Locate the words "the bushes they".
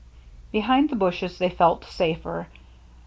0.89-1.51